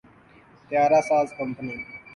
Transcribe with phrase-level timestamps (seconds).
[0.69, 1.75] طیارہ ساز کمپنی